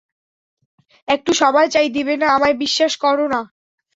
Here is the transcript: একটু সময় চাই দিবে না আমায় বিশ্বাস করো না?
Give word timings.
একটু 1.07 1.31
সময় 1.33 1.67
চাই 1.73 1.87
দিবে 1.95 2.13
না 2.17 2.27
আমায় 2.35 2.55
বিশ্বাস 2.63 2.93
করো 3.03 3.25
না? 3.33 3.41